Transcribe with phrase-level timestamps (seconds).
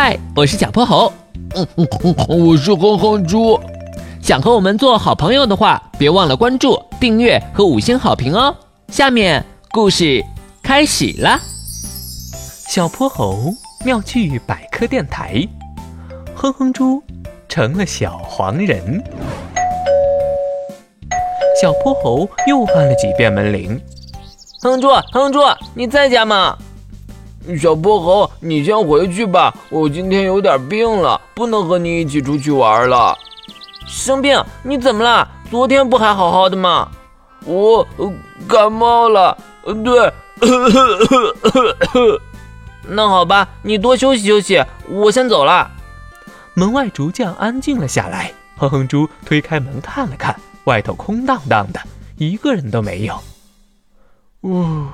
[0.00, 1.12] 嗨，我是小泼猴。
[1.56, 3.58] 嗯嗯嗯，我是哼哼猪。
[4.22, 8.54] 想和我们做好朋友的话，别忘了关注、订阅和五星好评哦。
[8.92, 10.24] 下面故事
[10.62, 11.36] 开始了。
[12.68, 13.52] 小泼猴
[13.84, 15.44] 妙趣百科电台，
[16.32, 17.02] 哼哼猪
[17.48, 19.02] 成了小黄人。
[21.60, 23.80] 小泼猴又按了几遍门铃。
[24.62, 25.40] 哼猪，哼猪，
[25.74, 26.56] 你在家吗？
[27.56, 33.16] 小泼猴，你先回去吧，我今天有点病了，不能和你一起出去玩了。
[33.86, 34.44] 生病？
[34.62, 35.26] 你怎么了？
[35.50, 36.90] 昨天不还好好的吗？
[37.44, 37.86] 我
[38.46, 39.36] 感冒了。
[39.84, 40.12] 对，
[42.86, 45.70] 那好吧，你多休息休息，我先走了。
[46.54, 48.32] 门外逐渐安静了下来。
[48.56, 50.34] 哼哼猪推开门看了看，
[50.64, 51.80] 外头空荡荡的，
[52.16, 53.18] 一个人都没有。
[54.42, 54.84] 呜。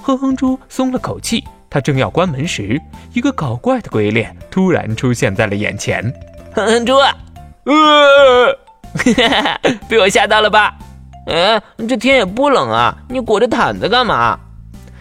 [0.00, 2.80] 哼哼猪松了口气，他正要关门时，
[3.12, 6.02] 一个搞怪的鬼脸突然出现在了眼前。
[6.54, 6.94] 哼哼猪，
[7.64, 8.58] 呃，
[9.88, 10.74] 被我吓到了吧？
[11.26, 14.38] 哎，这天也不冷啊，你裹着毯子干嘛？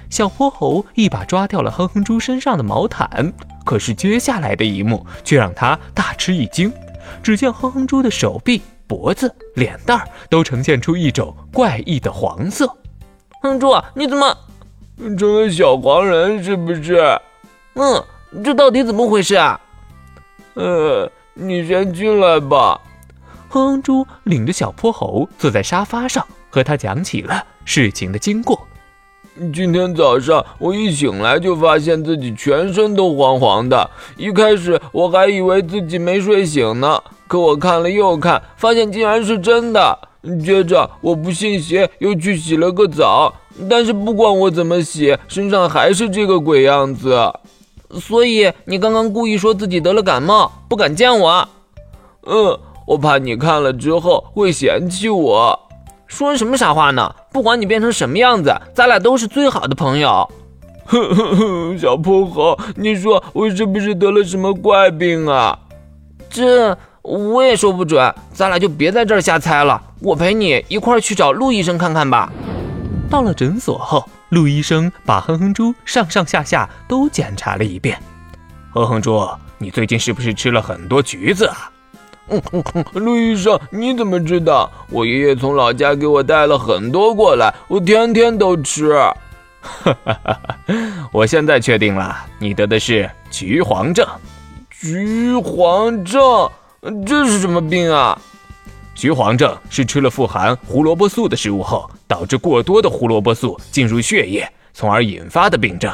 [0.09, 3.31] 小泼猴一把抓掉了哼哼猪身上的毛毯，
[3.65, 6.71] 可是接下来的一幕却让他大吃一惊。
[7.23, 12.69] 只见哼哼猪的手臂、脖子、脸蛋儿都呈现出一种怪异的黄色。
[13.41, 14.37] 哼猪，你怎么？
[15.17, 17.19] 成了小黄人是不是？
[17.75, 18.03] 嗯，
[18.43, 19.59] 这到底怎么回事啊？
[20.55, 22.81] 呃，你先进来吧。
[23.49, 28.67] 哼哼猪领着小泼猴坐在沙发上，和他讲起了事情的经过。
[29.53, 39.99] 今天早上我一醒来就发现自己全身都黄黄的，一开始我还以为自己没睡醒呢，可我看了又看，发现竟然是真的。
[40.43, 43.33] 接着我不信邪，又去洗了个澡。
[43.69, 47.31] 但是不管我怎么洗，身上还是这个鬼样子。
[47.99, 51.47] 所以你刚刚故意说自己得了感冒，不敢见我。
[52.25, 55.57] 嗯，我怕你看了之后会嫌弃我。
[56.05, 57.13] 说什么傻话呢？
[57.31, 60.29] 不管你变成什么样子，咱俩都是最好的朋友。
[60.85, 65.57] 哼哼哼，小泼猴，你说我是不是得了什么怪病啊？
[66.29, 68.13] 这我也说不准。
[68.33, 69.81] 咱俩就别在这儿瞎猜了。
[69.99, 72.31] 我陪你一块儿去找陆医生看看吧。
[73.09, 77.97] 到了诊所后，陆医生把哼哼猪上上下下都检查了一遍。
[78.71, 81.71] 哼哼猪，你最近是不是吃了很多橘子啊？
[82.29, 84.69] 嗯嗯嗯，陆医生，你怎么知道？
[84.89, 88.93] 我爷爷从老家给我带了很多过来，我天天都吃。
[89.61, 90.39] 哈哈哈！
[91.11, 94.05] 我现在确定了，你得的是橘黄症。
[94.69, 96.21] 橘黄症？
[97.05, 98.19] 这是什么病啊？
[98.97, 105.93] 橘黄症是吃了富含胡萝卜素的食物后，导致过多的胡萝卜素进入血液，从而引发的病症。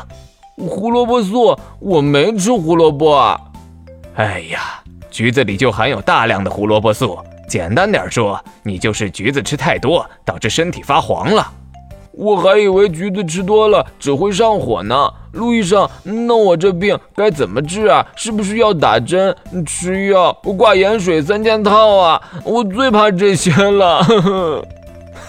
[0.56, 1.54] 胡萝卜素？
[1.82, 3.38] 我没吃胡萝卜啊！
[4.16, 4.82] 哎呀，
[5.12, 7.20] 橘子里就含有大量的胡萝卜素。
[7.50, 11.52] 简单点说，你就是橘子吃太多，导致身体发黄了。
[12.14, 14.96] 我还以为橘子吃多了只会上火呢，
[15.34, 18.06] 陆医生，那我这病该怎么治啊？
[18.16, 19.36] 是不是要打针、
[19.66, 22.22] 吃药、挂盐水三件套啊？
[22.44, 24.06] 我最怕这些了。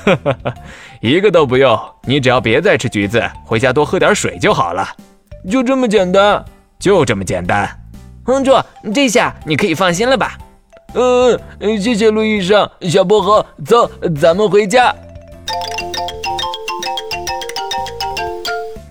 [1.00, 4.86] 一个都不用，你只要别再吃橘子，回家多喝点水就好了。
[5.50, 6.42] 就这么简单？
[6.78, 7.68] 就这么简单。
[8.24, 8.52] 哼猪，
[8.94, 10.38] 这下你可以放心了吧？
[10.94, 12.68] 嗯嗯，谢谢陆医生。
[12.82, 13.90] 小薄荷，走，
[14.20, 14.94] 咱们回家。